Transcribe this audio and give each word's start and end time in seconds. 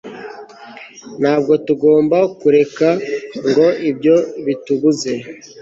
ntabwo 1.21 1.53
tugomba 1.65 2.17
kureka 2.39 2.87
ngo 3.47 3.67
ibyo 3.89 4.15
bitubuze 4.45 5.11